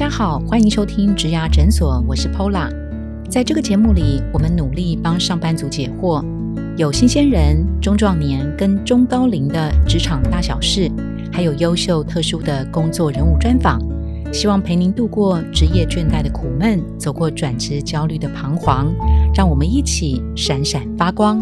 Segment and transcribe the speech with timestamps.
[0.00, 2.70] 大家好，欢迎收听植牙诊所，我是 Pola。
[3.28, 6.24] 在这个节目里，我们努力帮上班族解惑，
[6.78, 10.90] 有新鲜人、中壮年跟中高龄的职场大小事，
[11.30, 13.78] 还有优秀特殊的工作人物专访，
[14.32, 18.90] 希望陪您度过职业倦怠的苦闷，走过转职焦虑的彷徨，
[19.34, 21.38] 让我们一起闪闪发光。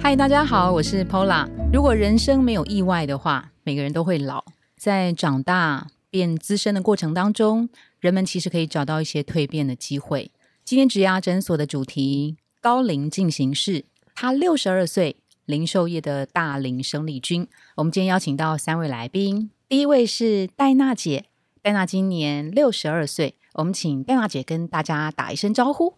[0.00, 1.46] 嗨，大家好，我是 Pola。
[1.70, 4.42] 如果人生没有意外的话，每个人都会老，
[4.78, 5.88] 在长大。
[6.12, 10.30] 变资深的过程当中，人们其实可以找到一些蜕变的机会。
[10.62, 17.48] 今天植牙诊所的主题“高龄进行式”，他六十二岁，零售业的大龄生力军。
[17.76, 21.24] 我们今天邀请到三位来宾，第一位是戴娜姐，
[21.62, 25.94] 戴娜今年六十二岁，我们请戴娜姐跟大家打一声招呼。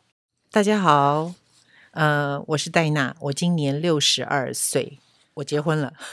[0.52, 1.34] 大家好，
[1.90, 5.00] 呃，我是戴娜，我今年六十二岁。
[5.34, 5.92] 我结婚了，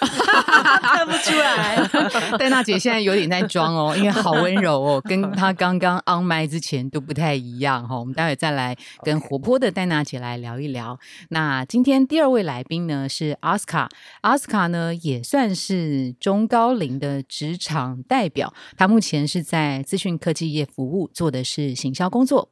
[0.82, 1.88] 看不出来。
[2.40, 7.98] 戴娜姐现在有点在装哦，因为好温柔哦，跟她刚刚 on 麦之前都不太一样哈。
[8.00, 10.98] 我们待会再来跟活泼的戴娜姐来聊一聊。
[11.30, 13.88] 那今天第二位来宾呢是阿斯卡，
[14.22, 22.50] 阿斯卡呢也算是中高龄的职场代表，他目前是在资讯科技业服务，做的是行销工作。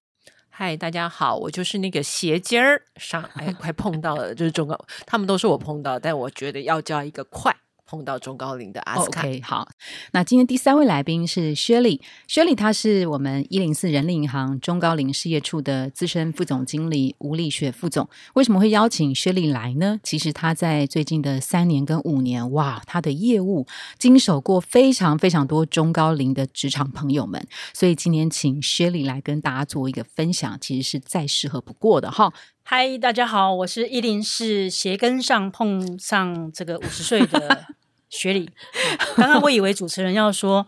[0.61, 7.55] 嗨，大家好，我就是那个鞋尖儿上，哎，快碰到了，就是中高，他们都说我碰到，但我觉得要叫一个快。
[7.89, 9.21] 碰到中高龄的阿斯卡。
[9.21, 9.67] OK，好，
[10.11, 18.07] 那今天第三位来宾是薛丽，薛丽她是我们一零四人力银行中高龄事业处的资深副总经理吴丽雪副总。
[18.35, 19.99] 为什么会邀请薛丽来呢？
[20.03, 23.65] 其实她在最近的三年跟五年，哇，她的业务
[23.97, 27.43] 经手过非常非常多中高龄的职场朋友们，
[27.73, 32.31] 所以今天请薛丽来跟大家做一个分享，其实是再适合不过的哈。
[32.71, 37.65] 嗨，大家好，我是一零四鞋跟上碰上这个五十岁的。
[38.09, 38.47] 学理，
[39.15, 40.67] 刚刚我以为主持人要说，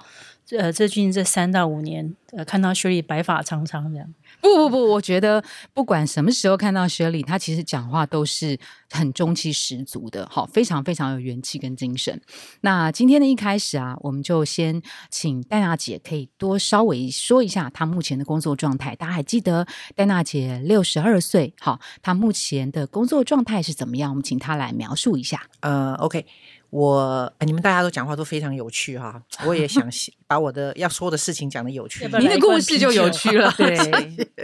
[0.49, 4.11] 呃，最近这三到五年，呃，看到学理白发苍苍这样。
[4.41, 8.59] 不不不，我觉得不管什么时候看到雪莉，她其实讲话都是
[8.89, 12.19] 很中气十足的，好，非常非常有元气跟精神。
[12.61, 18.95] 那今天的一开始啊，我们就先请戴娜姐可以多稍微说一下她目前的工作状态。
[18.95, 19.65] 大家还记得
[19.95, 24.11] 戴娜姐六十二岁，好，她目前的工作状态是怎么样？
[24.11, 25.43] 我们请她来描述一下。
[25.59, 26.25] 呃，OK。
[26.71, 29.87] 我你们大家都讲话都非常有趣哈，我也想
[30.25, 33.53] 把我的要说的事情讲的有趣，您的故事就有趣了。
[33.59, 33.75] 对，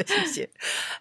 [0.06, 0.50] 谢谢。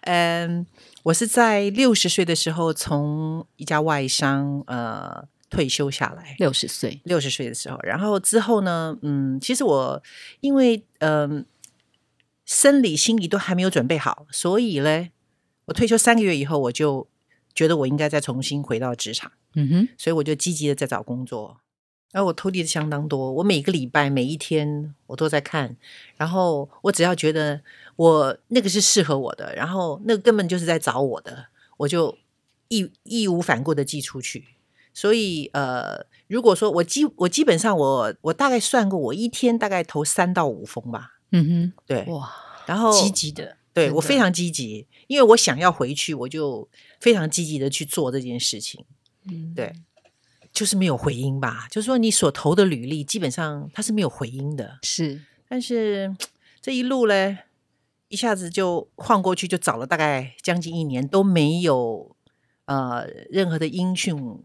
[0.03, 0.65] 嗯，
[1.03, 10.01] 我是在六十岁的时候从一家外商呃退休下来，六十岁，六十岁的时候，然后之后呢，嗯，其实我
[10.39, 11.45] 因为嗯
[12.45, 15.11] 生理心理都还没有准备好，所以嘞，
[15.65, 17.05] 我退休三个月以后，我就
[17.57, 19.31] 觉得我应该再重新回到职场。
[19.55, 21.57] 嗯哼，所以我就积极的在找工作，
[22.11, 25.75] 然后我投递的相当多，我每个礼拜每一天我都在看，
[26.15, 27.59] 然后我只要觉得
[27.95, 31.47] 我那个是适合我的，然后那个根本就是在找我的，
[31.77, 32.15] 我就
[32.67, 34.45] 义义无反顾的寄出去。
[34.93, 41.13] 所以呃，如果说我基我基本上我我大概算过，我一天大概投三到五封吧。
[41.31, 42.31] 嗯哼，对，哇，
[42.67, 46.67] 然后积极的，对我非常积极，因为我想要回去，我就
[46.99, 48.83] 非常积极的去做这件事情。
[49.29, 49.71] 嗯对，
[50.51, 51.67] 就是没有回音吧？
[51.69, 54.79] 就是说，你所投的履历基本上它是没有回音的。
[54.81, 56.15] 是，但是
[56.59, 57.37] 这一路呢，
[58.07, 62.15] 一下子就晃过去，就找了大概将近一年，都没有
[62.65, 64.39] 呃任何的音讯，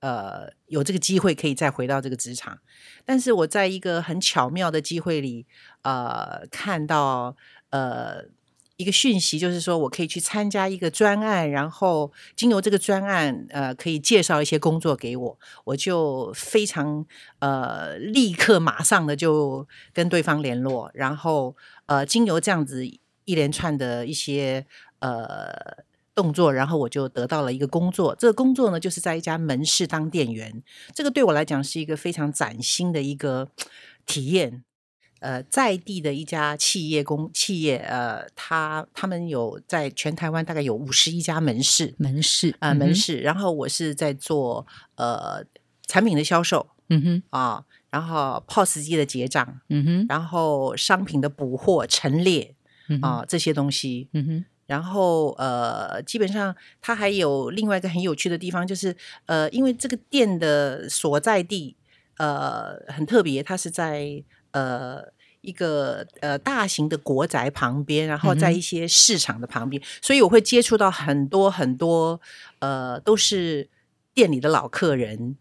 [0.00, 2.58] 呃，有这个机会可以再回到这个职场。
[3.04, 5.46] 但是我在一个很巧妙的机会里，
[5.82, 7.36] 呃，看到
[7.70, 8.24] 呃。
[8.76, 17.06] 一个讯息就是说，我可以去参加一个专案，然后经由这个专案，呃，可以介绍一些工作给我，我就非常
[17.38, 21.54] 呃立刻马上的就跟对方联络，然后
[21.86, 24.66] 呃经由这样子一连串的一些
[24.98, 28.16] 呃动作，然后我就得到了一个工作。
[28.18, 30.62] 这个工作呢，就是在一家门市当店员，
[30.92, 33.48] 这个对我来讲是一个非常崭新的一个
[34.04, 34.64] 体验。
[35.24, 43.20] 呃，在地的一家企业公企业，呃，他他们有在全台湾大概有五十一家门市，门市啊门市。
[43.20, 44.66] 然后我是在做
[44.96, 45.42] 呃
[45.86, 47.22] 产品的销售，嗯哼。
[47.30, 52.54] 啊，然后 POS 机的结账，嗯哼，然后商品的补货陈列
[53.00, 54.44] 啊这些东西，嗯哼。
[54.66, 58.94] 然后呃，基本上它还有另外一个很有趣的地方，就是
[59.24, 61.76] 呃，因为这个店的所在地
[62.18, 64.22] 呃很特别，它是在
[64.54, 65.12] 呃。
[65.46, 72.18] 一个呃大型的国宅旁边，然后在一些市场的旁边，所以我会接触到很多很多
[72.60, 73.68] 呃都是
[74.14, 75.36] 店里的老客人，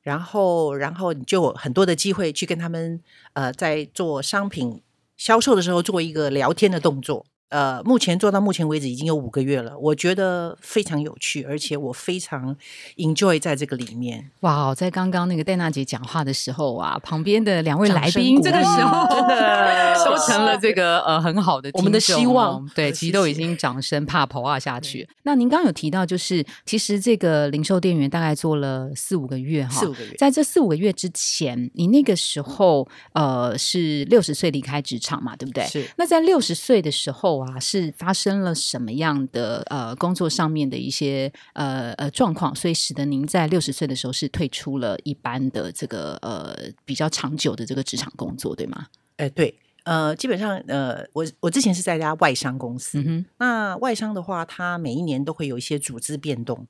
[0.00, 2.98] 然后然后你就很多的机会去跟他们
[3.34, 4.80] 呃在做商品
[5.18, 7.26] 销售的时候做一个聊天的动作。
[7.52, 12.56] 呃，目前做到目前为止已经有五个月了，我觉得非常有趣，而且我非常
[12.96, 14.30] enjoy 在这个里面。
[14.40, 25.06] 哇，在刚刚那个戴娜姐讲话的时候啊，旁边的两位来宾这个时候真的 都成了这个呃很好的我们的希望哦对，呃其实都已经掌声怕跑啊下去。
[25.24, 35.64] 那您刚刚有提到，就是其实这个零售店员大概做了四五个月哈，四五个月在这四五个月之前，你那个时候呃是六十岁离开职场嘛，对不对？
[35.66, 48.86] 是那在六十岁的时候啊，是发生了什么样的呃工作上面的一些呃呃状况，所以使得您在六十岁的时候是退出了一般的这个呃比较长久的这个职场工作，对吗？
[49.16, 49.54] 哎、对，
[49.84, 56.66] 呃，基本上，呃，我我之前是在一家外商公司，嗯，那外商的话，它每一年都会有一些组织变动。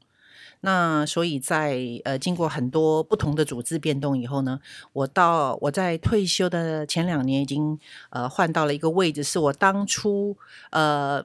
[0.64, 4.60] 那所以在呃经过很多不同的组织变动以后呢，
[4.92, 7.78] 我到我在退休的前两年已经
[8.10, 10.36] 呃换到了一个位置，是我当初
[10.70, 11.22] 呃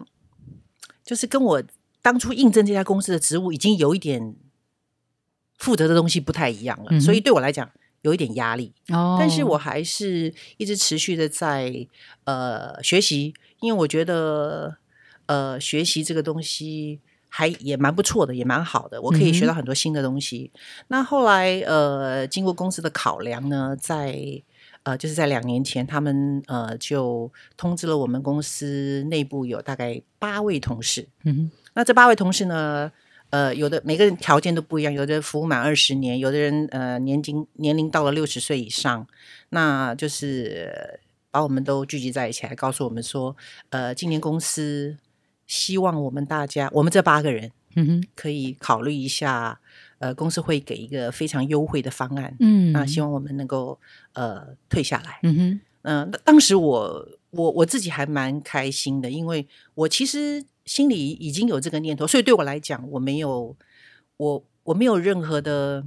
[1.04, 1.64] 就是跟我
[2.02, 4.36] 当初应征这家公司的职务已经有一点
[5.58, 7.70] 负责的东西不太一样了，嗯所以对我来讲
[8.02, 8.74] 有一点压力。
[8.90, 11.88] 哦但是我还是一直持续的在
[12.24, 14.78] 呃学习，因为我觉得
[15.28, 17.02] 呃学习这个东西
[17.38, 20.52] 还也蛮不错的，也蛮好的，我可以学到很多新的东西。
[20.88, 24.42] 那后来呃经过公司的考量呢，在
[24.82, 31.52] 呃就是在两年前，他们呃就通知了我们公司内部有大概八位同事，嗯哼。
[31.76, 32.92] 那这八位同事呢，
[33.30, 39.06] 呃，有的每个人条件都不一样，有的服务满二十年，有的人呃年龄年龄到了六十岁以上，
[39.50, 41.00] 那就是呃
[41.30, 43.36] 把我们都聚集在一起来，告诉我们说，
[43.70, 44.98] 呃，今年公司
[45.48, 48.04] 希望我们大家，我们这八个人嗯哼。
[48.16, 49.60] 可以考虑一下，
[50.00, 52.72] 呃，公司会给一个非常优惠的方案，嗯。
[52.72, 53.80] 那希望我们能够
[54.14, 55.20] 呃退下来。
[55.24, 55.60] 嗯哼。
[55.84, 63.56] 嗯、那当时我我我自己还蛮开心的，因为我其实心里已经有这个念头，所以对我来讲，我没有
[64.18, 65.86] 我我没有任何的，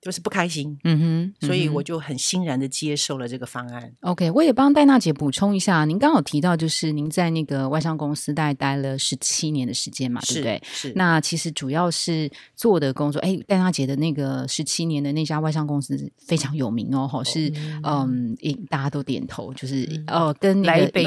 [0.00, 3.92] 就是不开心，嗯哼，所以我就很欣然的接受了这个方案。
[4.02, 10.62] OK，我也帮戴娜姐补充一下，您刚好提到，就是您在那个外商公司大概待了十七年的时间嘛，对不对？
[10.72, 17.52] 是那其实主要是做的工作，哎，戴娜姐的那个十七年的那家外商公司非常有名哦，哦是
[17.82, 21.04] 嗯，饮大家都点头，就是哦，跟那来一杯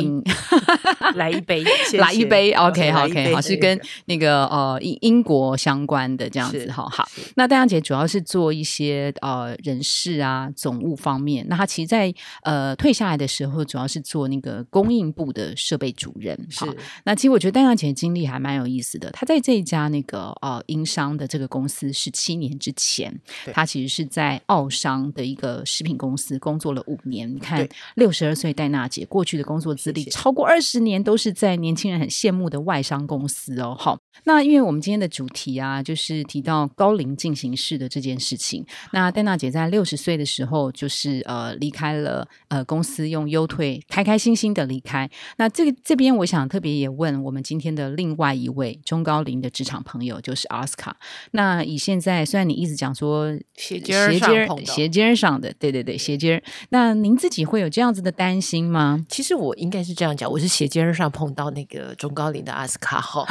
[1.16, 6.90] 来一杯， 谢来一杯，OK 来一 OK，杯好，是跟那个呃英英国相关的这样子是哈。
[6.90, 8.81] 好，那戴娜姐主要是做一些
[9.22, 11.46] 呃人事啊、总务方面。
[11.48, 12.14] 那他其实在，
[12.44, 16.38] 呃退下来的时候，主要是做那个供应部的设备主任。
[16.50, 16.74] 是好
[17.06, 19.10] 那其实我觉得戴娜姐的经历还蛮有意思的。
[19.12, 23.12] 她在这一家那个呃英商的这个公司十七年之前，
[23.46, 27.34] 对她其实是在澳商的一个食品公司工作了五年。
[27.34, 33.76] 你看，六十二岁戴娜姐过去的工作资历超过二十年，都是在年轻人很羡慕的外商公司哦。
[33.78, 38.66] 好，那因为我们今天的主题啊，就是提到高龄进行式的这件事情。
[38.92, 45.10] 那戴娜姐在六十岁的时候，就是呃离开了呃公司，用优退，开开心心的离开。
[45.38, 50.96] 那这个这边，我想特别也问我们今天的另外一位中高龄的职场朋友，就是奥斯卡。
[51.32, 56.44] 那以现在虽然你一直讲说鞋尖儿鞋尖儿上碰到鞋尖儿上的，对对对，鞋尖儿。
[56.70, 59.06] 那您自己会有这样子的担心吗？
[59.10, 63.26] 其实我应该是这样讲，我是鞋尖儿上碰到那个中高龄的阿斯卡哈，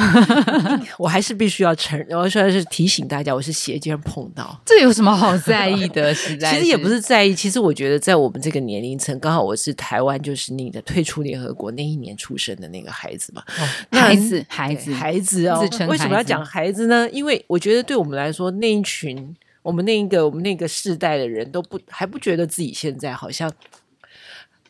[0.98, 4.60] 我还是必须要承认，我说是提醒大家，我是鞋尖碰到。
[4.64, 6.14] 这有什么好在意的？
[6.14, 13.42] 实在其实也不是在意，其实我觉得在我们这个年龄层，刚好我是台湾就是那个退出联合国那一年出生的那个孩子嘛，
[13.90, 17.08] 那孩子，孩子，孩子哦为什么要讲孩子呢？
[17.10, 23.50] 因为我觉得对我们来说，那一群我们那一个我们那个世代的人都不还不觉得自己现在好像。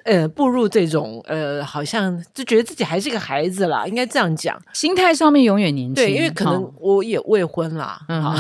[0.04, 4.60] 呃，步入这种呃，好像就觉得自己还是个孩子啦，应该这样讲。
[4.72, 5.94] 心态上面永远年轻。
[5.94, 8.34] 对，因为可能哦我也未婚啦，嗯好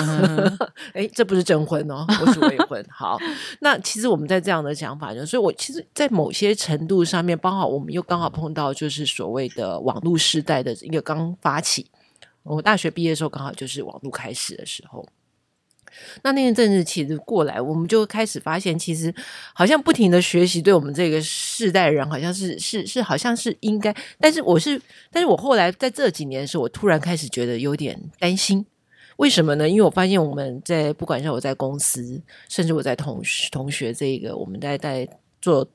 [0.94, 2.84] 哎，这不是征婚哦，我是未婚。
[2.90, 3.18] 好，
[3.60, 11.86] 那其实我们在这样的想法呢，所以我其实，在某些程度上面，刚好我们又刚好碰到就是所谓的网络时代的一个刚发起。
[12.42, 15.06] 我大学毕业的时候，刚好就是网络开始的时候。
[16.22, 19.14] 那那阵阵子其实过来，我们就开始发现，其实
[19.54, 23.94] 好像不停的学习，对我们这个世代人，好像是是是，好像是应该。
[24.18, 28.64] 但是我是，但是我后来在这几年的时候，我突然开始觉得有点担心。
[29.16, 29.68] 为什么呢？
[29.68, 35.06] 因为我发现我们在不管是我在公司，甚至我在同学同学这个，我们在在
[35.42, 35.66] 做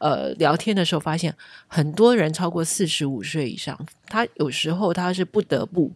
[0.00, 1.34] 呃聊天的时候，发现
[1.66, 5.92] 很多人超过四十五岁以上，他有时候他是不得不。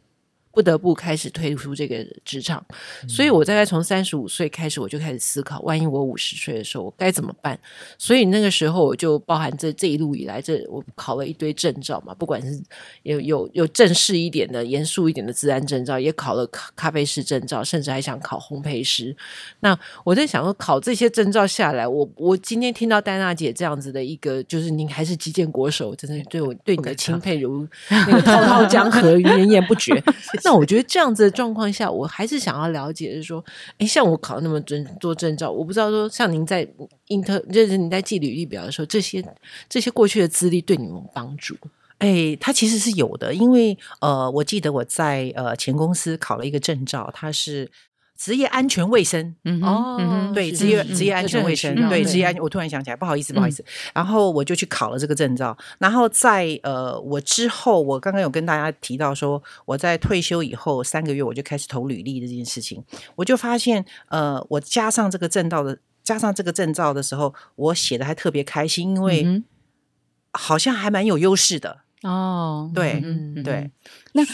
[0.59, 2.65] 不不得不开始退出这个职场。
[3.09, 7.57] 所以我大概从三十五岁开始，我就开始思考，万一我五十岁的时候我该怎么办？
[7.97, 12.61] 所以那个时候我就包含这这一路以来，这我考了一堆证照嘛，不管是
[13.05, 19.15] 有有有正式一点的、严肃一点的自然证照，也考了咖咖啡师证照，甚至还想考烘焙师。
[19.61, 30.03] 那我在想说，考这些证照下来，我我今天听到戴娜姐这样子的一个，就是您还是击剑国手，真的对我对你的钦佩如那个滔滔江河， 源源不绝。
[30.49, 33.45] 那我觉得这样子的状况下，我还是想要了解，是说，
[33.76, 36.67] 哎，像我考那么多多证照，我不知道说，像您在
[37.09, 39.23] 英特就是您在记履历表的时候，这些
[39.69, 41.55] 这些过去的资历对你们有帮助？
[41.99, 47.71] 哎，它其实是有的，因为呃，我记得我在呃前公司考了一个证照，它是。
[48.18, 62.82] 职业安全卫生，嗯哦，对，职业职业安全卫生，对，职业安，我突然想起来，不好意思，不好意思，然后我就去考了这个证照，然后在呃，我之后，我刚刚有跟大家提到说，我在退休以后三个月，我就开始投履历的这件事情，
[63.14, 69.44] 我就发现，呃，我加上这个证照的，加上这个证照的时候，我写的还特别开心，因为
[70.32, 71.82] 好像还蛮有优势的。
[72.02, 73.00] 哦，对，
[73.44, 73.70] 对，
[74.12, 74.25] 那。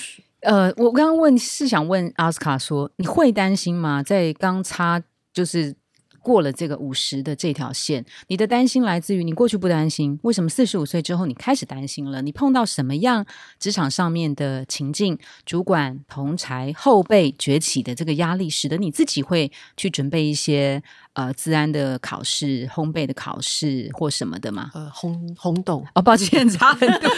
[0.45, 4.03] 呃，我刚刚问是想问阿斯卡说，你会担心吗？
[4.03, 5.75] 在刚差就是
[6.23, 12.23] 过了这个五十的这条线，你的担心来自于你过去不担心，为什么四十五岁之后你开始担心了？
[12.23, 13.25] 你碰到什么样
[13.59, 20.83] 职场上面的情境，主管、同才、后辈崛起的这个压力，使得你自己会去准备一些？
[21.15, 24.73] 呃，治安的考试、烘焙的考试或什么的吗？
[24.75, 27.09] 呃，烘烘豆哦，抱歉，差很多，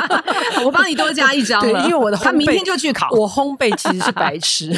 [0.64, 3.10] 我帮你多加一张了，因为我的 他明天就去考。
[3.10, 4.72] 我烘焙其实是白痴。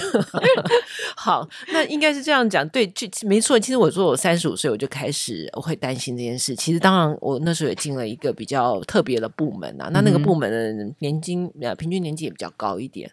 [1.14, 3.56] 好，那应该是这样讲，对，就没错。
[3.56, 6.56] 其实我说我三十五岁我就开始我会担心这件事。
[6.56, 9.88] 其实当然，我那时候也进了一个比较特别的部门啊。
[9.92, 13.08] 那那个部门的年金呃平均年纪也比较高一点。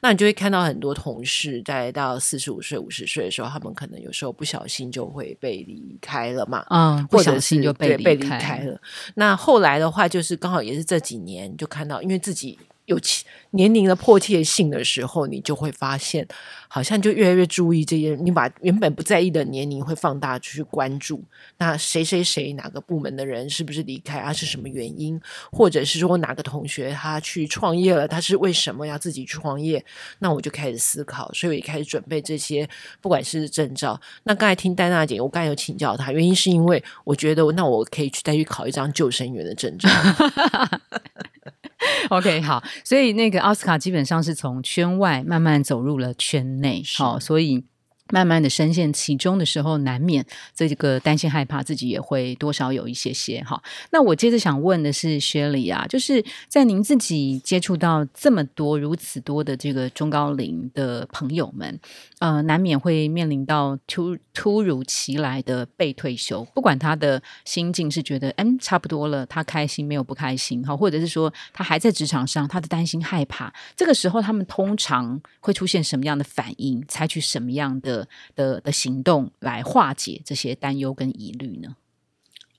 [0.00, 4.90] 那你就会看到很多同事在到四十五岁、五十岁的时候，他们可能有时候不小心。
[4.94, 8.80] 就会被离开了嘛，嗯，或者是就被被离开了。
[9.16, 12.56] 那后来的话，就是刚好也是这几年就看到，因为自己。
[12.86, 12.98] 有
[13.50, 16.26] 年龄的迫切性的时候，你就会发现，
[16.68, 18.16] 好像就越来越注意这些。
[18.16, 21.22] 你把原本不在意的年龄会放大去关注。
[21.58, 24.32] 那谁谁谁哪个部门的人是不是离开啊？
[24.32, 25.20] 是什么原因？
[25.50, 28.06] 或者是说哪个同学他去创业了？
[28.06, 29.84] 他是为什么要自己创业？
[30.18, 32.68] 那我就开始思考，所以我也开始准备这些，
[33.00, 33.98] 不管是证照。
[34.24, 39.88] 那刚才听戴娜姐，我刚才有请教她，原因是因为我觉得，那我可以去再去考一张救生员的证照。
[42.10, 47.64] OK，好，所以那个奥斯卡基本上是从圈外慢慢走入了圈内，好，所以。
[48.12, 53.62] 慢慢的深陷其中的时候，难免这个担心害怕，自己也会多少有一些些哈。
[53.92, 61.80] 那我接着想问的是，薛礼啊，就是在您自己接触到这么多如此多的这个中高龄的朋友们，
[62.18, 77.93] 呃，难免会面临到突突如其来的被退休，不管他的心境是觉得嗯差不多了，他开心没有不开心哈，或者是说他还在职场上，他的担心害怕，这个时候他们通常会出现什么样的反应，采取什么样的？
[77.94, 81.76] 的的的行动来化解这些担忧跟疑虑呢？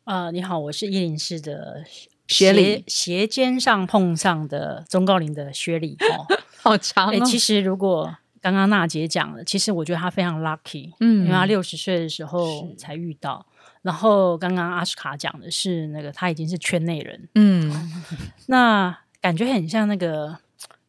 [0.06, 1.84] 啊，你好，我是伊林市的
[2.27, 6.25] 薛礼，斜肩上碰上的中高龄的薛礼哦，
[6.62, 7.10] 好长。
[7.10, 13.46] 哎，其实如果刚刚娜姐讲了，其实我觉得她非常 lucky，嗯，因为她六十岁的时候才遇到。
[13.82, 17.72] 然后刚刚阿斯卡讲的是那个他已经是圈内人，嗯，
[18.48, 20.38] 那感觉很像那个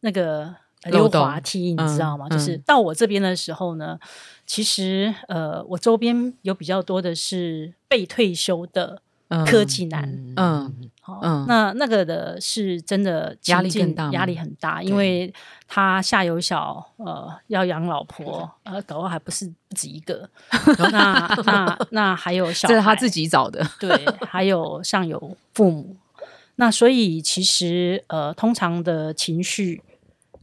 [0.00, 0.54] 那个。
[0.90, 2.28] 溜滑梯，你知道吗？
[2.28, 3.98] 就是到我这边的时候呢，
[4.46, 9.02] 其实呃，我周边有比较多的是被退休的
[9.44, 10.02] 科技男，
[10.36, 15.32] 嗯，好，那那个的是真的压力更大，压力很大，因为
[15.66, 20.28] 他下有小，呃，要养老婆，呃，搞到还不是不止一个，
[20.92, 23.90] 那那那还有小， 这是他自己找的，对，
[24.28, 25.96] 还有上有父母，
[26.54, 29.82] 那所以其实呃，通常的情绪。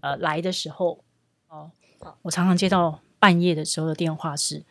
[0.01, 0.99] 呃，来的时候，
[1.47, 1.71] 哦，
[2.23, 4.61] 我常常接到半夜的时候的电话是，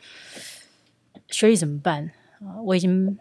[1.31, 2.13] 学历怎么办？
[2.39, 3.19] 啊，我已经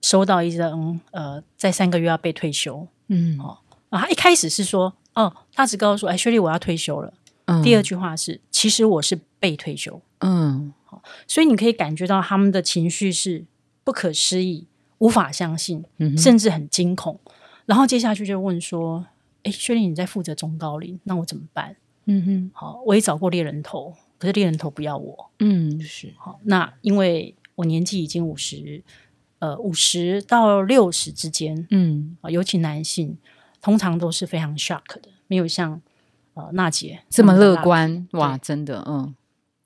[0.00, 3.58] 收到一张，呃，在三个月要被退休，嗯，哦，
[3.90, 7.12] 啊，他一开始是说，哦，他只告诉说，哎，薛丽我要退休了。
[7.62, 13.44] 第二句话是，其实我是被退休，嗯，好，所以你可以感觉到他们的情绪是
[13.84, 14.66] 不可思议、
[14.96, 15.84] 无法相信，
[16.16, 17.20] 甚至很惊恐，
[17.66, 19.04] 然后接下去就问说。
[19.44, 21.76] 哎，薛丽，你在负责中高龄，那我怎么办？
[22.06, 23.92] 嗯哼，好，我也找过猎人头，
[24.24, 25.30] 可是猎人头不要我。
[25.40, 28.82] 嗯，是好，那因为我年纪已经五十，
[29.38, 33.18] 呃，五十到六十之间，嗯，啊，尤其男性
[33.60, 35.82] 通常都是非常 shock 的，没有像
[36.32, 39.14] 呃娜姐这么乐观哇，真的，嗯，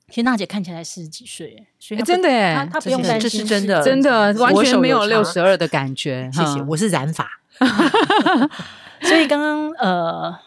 [0.09, 1.65] 其实娜姐看起来四十几岁，
[2.05, 7.39] 真的耶她她不用担心是真的真的完全没有有六十二的感觉，谢谢，哈我是染发。
[9.01, 10.37] 所以刚刚呃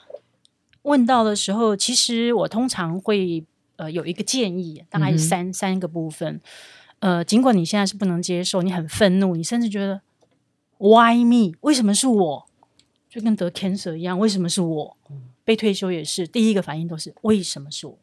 [0.83, 3.45] 问到的时候，其实我通常会
[3.83, 6.41] 呃有一个建议，大概三、三个部分。
[7.01, 10.01] 呃，尽管你现在是不能接受，你很愤怒，你甚至觉得
[10.79, 11.57] Why me？
[11.63, 12.47] 为什么是我？
[13.09, 14.97] 就跟得 cancer 一样，为什么是我？
[15.45, 17.99] 被退休也是，第一个反应都是为什么是我？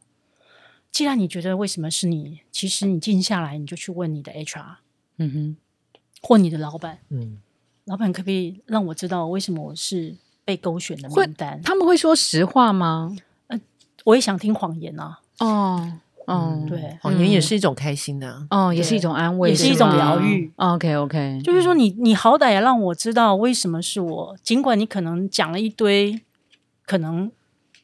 [0.91, 4.75] 既然你觉得为什么是你，其实你静下来，你就去问你的 HR
[5.17, 5.57] 嗯哼，
[6.21, 7.39] 或你的老板，嗯，
[7.85, 11.61] 老板可不可以让我知道为什么我是被勾选的会名单？
[11.61, 13.15] 他们会说实话吗？
[14.05, 15.91] 我也想听谎言啊，哦，
[16.25, 18.47] 哦，对，谎言也是一种开心的啊。
[18.49, 20.51] 哦，也是一种安慰，也是一种疗愈。
[20.57, 26.21] OK OK，就是说你你好歹也让我知道为什么是我，尽管你可能讲了一堆，
[26.85, 27.31] 可能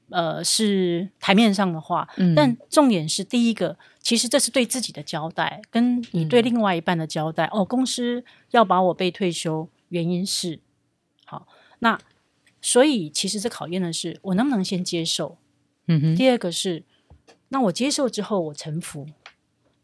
[0.09, 7.45] 呃是台面上的话，嗯但重点是第一个，其实这是对自己的交代，跟你对另外一半的交代。
[7.51, 10.59] 哦，公司要把我被退休，原因是
[11.25, 11.47] 好，
[11.79, 11.97] 那
[12.61, 15.37] 所以其实这考验的是我能不能先接受。
[15.87, 16.83] 嗯哼，第二个是，
[17.49, 19.07] 那我接受之后，我臣服，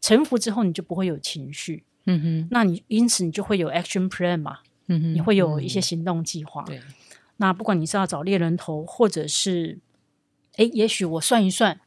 [0.00, 6.64] 臣服之后你就不会有情绪，嗯哼，那你因此你就会有 action plan 嘛，嗯哼，你会有一些行动计划。
[6.64, 6.80] 对，
[7.36, 9.78] 那不管你是要找猎人头，或者是，
[10.56, 11.80] 哎，也许我算一算，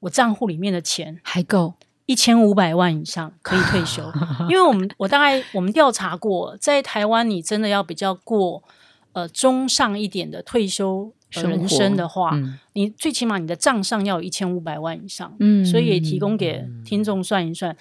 [0.00, 1.74] 我账户里面的钱还够，
[2.06, 4.12] 一千五百万以上可以退休，
[4.50, 8.62] 因为我们我大概我们调查过，在台湾你真的要比较过
[9.12, 11.12] 呃中上一点的退休。
[11.42, 12.58] 人生的话，嗯。
[12.74, 15.64] 你最起码你的账上要有一千五百万以上，嗯。
[15.64, 17.76] 所以也提供给听众算一算。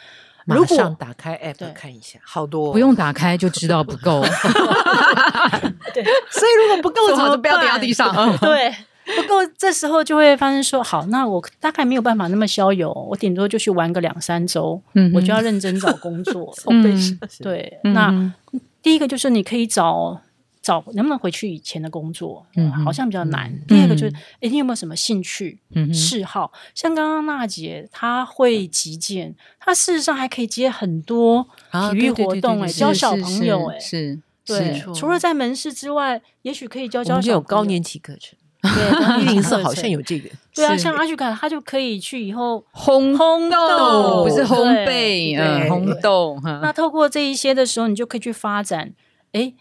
[0.46, 2.20] 马如果上打开 app 看一下。
[2.24, 4.22] 好多不用打开就知道不够，
[5.94, 6.04] 对。
[6.30, 8.14] 所以如果不够怎么做好就不要跌到地上。
[8.40, 8.70] 对，
[9.16, 16.48] 不够，这时候就会发生说，好，那我大概没有办法那么逍遥，我顶多就去玩个两三周，嗯我就要认真找工作。
[16.48, 16.54] 了。
[16.72, 18.34] 嗯对，嗯那哼。
[18.82, 20.20] 第一个就是你可以找
[20.64, 23.52] 找能不能回去以前的工作，嗯嗯，好像比较难。
[23.52, 26.52] 嗯第二个就是，哎，你有没有什么兴趣、嗯嗜好？
[26.74, 40.30] 像刚刚娜姐，她会击剑，她事实上还可以接很多啊体育活动、诶，对对教小朋友、哎，是对，除了在门市之外，也许可以教教小朋友高年级课程，对 一零四好像有这个。
[40.56, 46.60] 对啊，像阿旭卡，他就可以去以后 烘烘豆，不是烘焙，嗯，对烘豆哈。
[46.64, 48.94] 那透过这一些的时候，你就可以去发展，
[49.34, 49.54] 诶，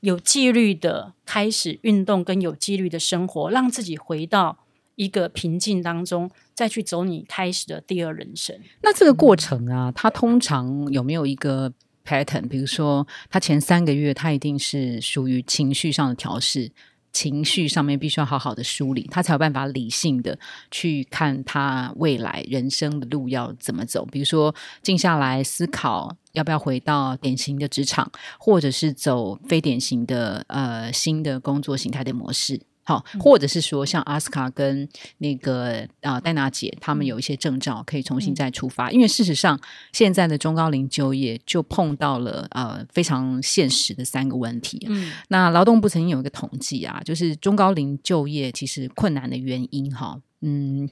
[0.00, 4.58] 有纪律的开始运动跟有纪律的生活，让自己回到
[4.96, 8.58] 一个平静当中，再去走你开始的第二人生。
[8.82, 11.72] 那这个过程啊，它通常有没有一个
[12.04, 12.48] pattern？
[12.48, 16.70] 比如说，他前三个月他一定是属于情绪上的调试，
[17.12, 20.38] 情绪上面必须要好好的梳理，他才有办法理性的
[20.70, 24.04] 去看他未来人生的路要怎么走。
[24.06, 32.60] 比如说，静下来思考要不要回到典型的职场，或者是走非典型的呃新的工作形态的模式。
[32.82, 34.88] 好，或者是说像阿斯卡跟
[35.18, 39.60] 那个啊、戴娜姐，他们有一些证照可以重新再出发，因为事实上
[39.92, 44.84] 现在的中高龄就业就碰到了呃非常现实的三个问题。
[44.88, 50.88] 嗯，那劳动部曾经有一个统计啊，就是中高龄就业其实困难的原因哈，嗯，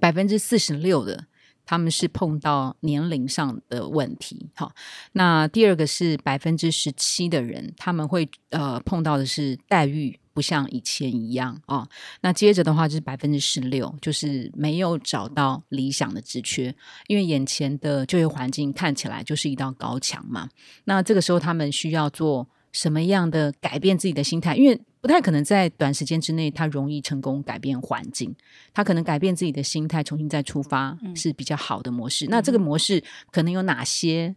[0.00, 1.26] 百分之四十六的
[1.66, 4.48] 他们是碰到年龄上的问题。
[4.54, 4.72] 好，
[5.12, 10.18] 那第二个是百分之十七的人他们会呃碰到的是待遇。
[10.36, 11.88] 不像以前一样啊、
[12.20, 16.76] 那接着的话就是百分之十六，就是没有找到理想的职缺，
[17.06, 20.46] 因为眼前的就业环境看起来就是一道高墙嘛。
[20.84, 24.54] 那这个时候他们需要做什么样的改变自己的心态？
[24.54, 28.34] 因为不太可能在短时间之内，他容易成功改变环境。
[28.74, 32.26] 他可能改变自己的心态，重新再出发是比较好的模式。
[32.26, 34.34] 那这个模式可能有哪些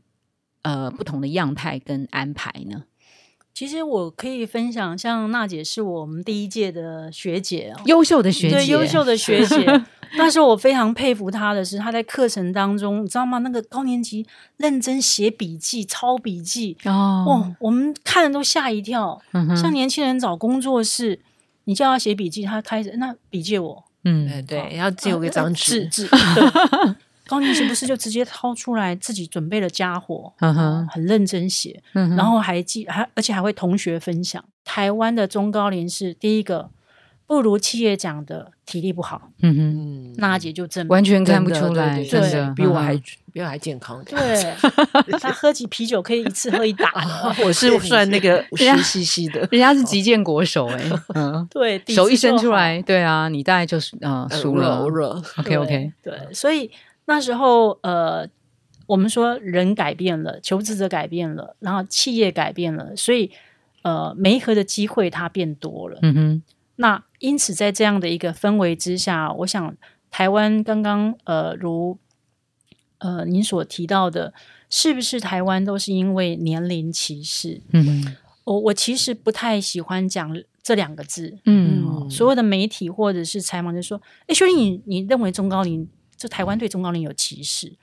[0.61, 2.83] 呃不同的样态跟安排呢？
[3.59, 9.83] 其实我可以分享，像娜姐是我们第一届的学姐哦，优秀的学姐，对，优秀的学姐。
[10.15, 13.39] 那时候我非常佩服她的是，她在课程当中，你知道吗？
[13.39, 19.21] 那个高年级认真写笔记、抄笔记，哦哇，我们看了都吓一跳。
[19.33, 21.19] 嗯像年轻人找工作是，
[21.65, 26.09] 你叫他写笔记，他开始那笔借我，嗯对对，要借我一张纸，纸纸。
[26.15, 26.95] 对
[27.29, 34.43] 高年级不是就直接掏出来自己准备的家伙，嗯很认真写，嗯然后还记还而且还会同学分享。
[34.65, 36.69] 台湾的中高龄是第一个
[37.27, 39.29] 不如企业讲的体力不好。
[39.41, 44.03] 嗯哼，嗯，娜姐就证明完全看不出来，对真的比我还嗯比我还健康。
[44.05, 44.17] 对，
[45.21, 46.91] 他喝起啤酒可以一次喝一打。
[47.43, 54.79] 我是算那个对啊十 CC 的，人家是击剑国手哎，嗯， 对，手一伸出来，对啊，你大概就是呃输了。
[55.37, 56.69] ，OK OK，对，对所以
[57.09, 58.29] 那时候呃，
[58.85, 63.31] 我们说人改变了，求职者改变了，然后企业改变了，所以
[63.81, 65.97] 呃，媒合的机会它变多了。
[66.03, 66.43] 嗯哼，
[66.75, 69.75] 那因此在这样的一个氛围之下，我想
[70.11, 71.97] 台湾刚刚呃如
[72.99, 74.31] 呃您所提到的，
[74.69, 77.61] 是不是台湾都是因为年龄歧视？
[77.71, 81.39] 嗯哼，我我其实不太喜欢讲这两个字。
[81.45, 85.87] 嗯所有的媒体或者是采访就说：“哎，薛丽，你你认为中高龄
[86.19, 87.73] 这台湾对中高龄有歧视？”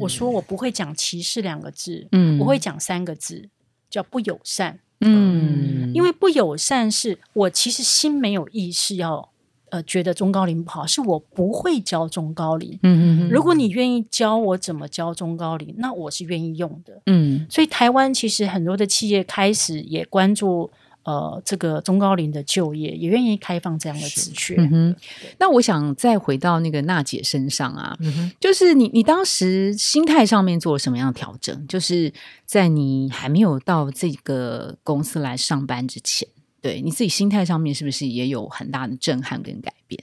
[0.00, 3.50] 我说我不会讲歧视两个字，嗯我会讲三个字，
[3.90, 4.78] 叫不友善。
[5.00, 9.30] 嗯，因为不友善是我其实心没有意识要
[9.70, 12.78] 呃觉得中高龄不好，是我不会教中高龄。
[12.84, 17.02] 嗯嗯如果你愿意教我怎么教中高龄，那我是愿意用的。
[17.06, 20.70] 嗯所以台湾其实很多的企业开始也关注
[21.04, 24.56] 呃这个中高龄的就业，也愿意开放这样的职缺。
[24.56, 24.96] 嗯哼，
[25.38, 31.66] 那我想再回到那个娜姐身上啊，嗯就是你你当时心态上面做了什么样的调整？
[31.66, 32.12] 就是
[32.46, 36.28] 在你还没有到这个公司来上班之前，
[36.60, 40.02] 对你自己心态上面是不是也有很大的震撼跟改变？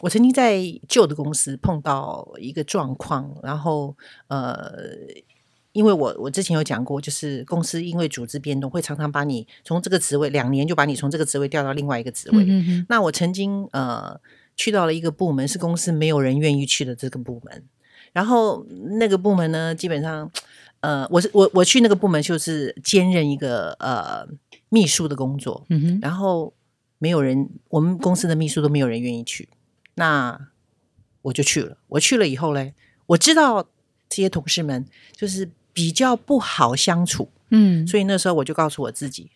[0.00, 3.96] 我曾经在旧的公司碰到一个状况，然后
[4.28, 4.70] 呃，
[5.76, 12.44] 因为我我之前有讲过，就是公司因为组织变动，会常常把你从这个职位两年就把你从这个职位调到另外一个职位。
[12.48, 14.18] 嗯那我曾经呃
[14.56, 17.62] 去到了一个部门，是公司没有人愿意去的这个部门。
[18.14, 18.64] 然后
[18.98, 20.30] 那个部门呢，基本上
[20.80, 24.26] 呃，我是我我去那个部门就是兼任一个呃
[24.70, 25.66] 秘书的工作。
[25.68, 26.54] 嗯哼，然后
[26.98, 29.50] 没有人，我们公司的秘书都没有人愿意去，
[29.96, 30.48] 那
[31.20, 31.76] 我就去了。
[31.88, 32.72] 我去了以后嘞，
[33.08, 33.68] 我知道
[34.08, 37.86] 这些同事们就是比较不好相处，嗯。
[37.86, 39.30] 所以那时候我就告诉我自己，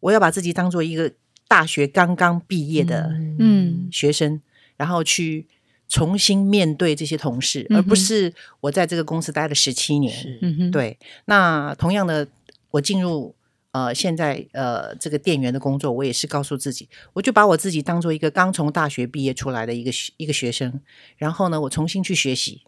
[0.00, 1.10] 我要把自己当做一个
[1.48, 3.88] 大学刚刚毕业的嗯。
[3.90, 4.42] 学生，
[4.76, 5.46] 然后去
[5.88, 10.70] 重新面对这些同事，嗯而不是我在这个公司待了十七年。
[10.70, 12.28] 对，那同样的，
[12.72, 13.34] 我进入
[13.72, 20.80] 呃现在呃这个店员的工作，我也是告诉自己，我就把我自己当做一个刚从大学毕业出来的一个一个学生，
[21.16, 22.62] 然后呢，我重新去学习，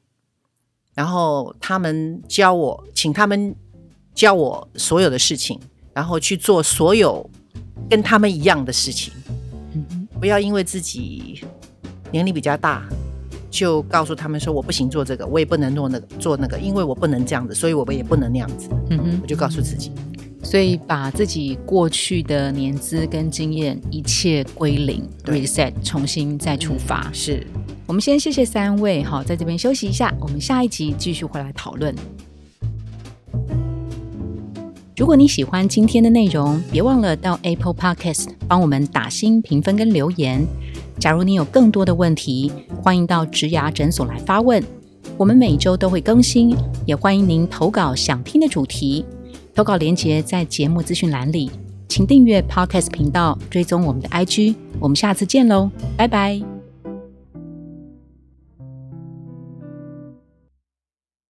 [0.95, 3.55] 然后他们教我，请他们
[4.15, 5.59] 教我所有的事情，
[5.95, 7.29] 然后去做所有
[7.89, 9.13] 跟他们一样的事情，
[9.75, 11.45] 嗯不要因为自己
[12.11, 12.87] 年龄比较大。
[13.51, 18.71] 就告诉他们说我不行做这个，我也不能做那个做那个，因为我不能这样子，所以我们也不能那样子。
[18.89, 19.93] 嗯哼我就告诉自己，
[20.43, 27.11] 所以把自己过去的年资跟经验一切归零，reset，重新再出发。
[27.13, 27.47] 是
[27.93, 31.95] 我们先谢谢三位，好，在这边休息一下，我们下一集继续回来讨论。
[34.97, 40.43] 如果你喜欢今天的内容，别忘了到 Apple Podcast 帮我们打新评分跟留言。
[40.99, 42.51] 假如你有更多的问题，
[42.83, 44.65] 欢迎到植牙诊所来发问，
[45.19, 49.05] 我们每周都会更新，也欢迎您投稿想听的主题。
[49.55, 51.51] 投稿链接在节目资讯栏里，
[51.89, 54.55] 请订阅 Podcast 频道，追踪我们的 IG。
[54.81, 56.52] 我们下次见喽，拜拜。